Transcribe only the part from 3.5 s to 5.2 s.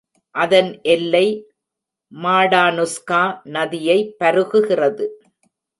நதியை பருகுகிறது.